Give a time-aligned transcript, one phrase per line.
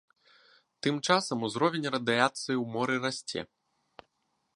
[0.85, 3.41] Тым часам узровень радыяцыі ў моры расце.